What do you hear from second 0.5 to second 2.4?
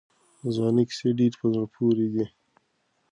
ځوانۍ کیسې ډېرې په زړه پورې دي.